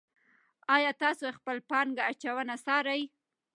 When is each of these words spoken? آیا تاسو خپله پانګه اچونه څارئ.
آیا 0.75 0.91
تاسو 1.03 1.27
خپله 1.37 1.61
پانګه 1.69 2.03
اچونه 2.11 2.55
څارئ. 2.65 3.01